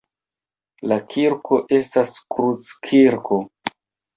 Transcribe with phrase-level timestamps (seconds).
[0.91, 3.43] La kirko estas kruckirko.